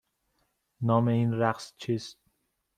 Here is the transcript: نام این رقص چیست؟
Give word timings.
نام 0.81 1.07
این 1.07 1.33
رقص 1.33 1.73
چیست؟ 1.77 2.17